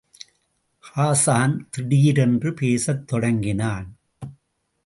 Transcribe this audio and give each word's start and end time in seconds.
ஹாஸான் 0.95 1.59
திடீரென்று 1.69 2.53
பேசத் 2.53 3.07
தொடங்கினான். 3.07 3.97